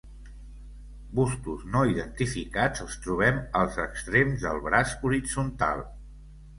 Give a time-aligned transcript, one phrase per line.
[1.19, 5.91] Bustos no identificats els trobem als extrems del braç horitzontal.